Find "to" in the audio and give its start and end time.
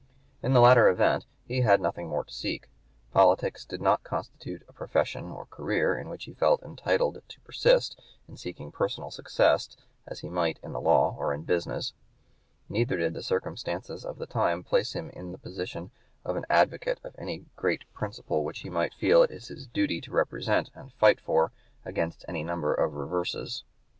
2.23-2.33, 7.27-7.39, 20.01-20.11, 20.89-20.97